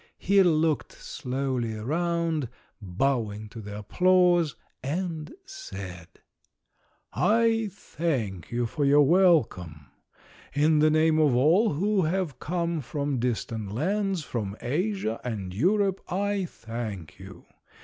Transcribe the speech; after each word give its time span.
He 0.17 0.41
looked 0.41 0.93
slowly 0.93 1.75
around, 1.75 2.49
bowing 2.81 3.49
to 3.49 3.61
the 3.61 3.77
applause, 3.77 4.55
and 4.81 5.31
said: 5.45 6.07
"I 7.13 7.69
thank 7.71 8.49
you 8.51 8.65
for 8.65 8.83
your 8.83 9.03
welcome. 9.03 9.91
In 10.55 10.79
the 10.79 10.89
name 10.89 11.19
of 11.19 11.35
all 11.35 11.73
who 11.73 12.01
have 12.01 12.39
come 12.39 12.81
from 12.81 13.19
distant 13.19 13.71
lands, 13.73 14.23
from 14.23 14.57
Asia 14.59 15.21
and 15.23 15.53
Europe, 15.53 16.01
I 16.11 16.45
thank 16.45 17.19
you. 17.19 17.45